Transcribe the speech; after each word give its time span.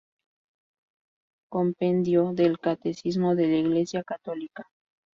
Compendio 1.51 2.33
del 2.33 2.57
Catecismo 2.59 3.35
de 3.35 3.47
la 3.49 3.57
Iglesia 3.57 4.03
Católica 4.03 4.65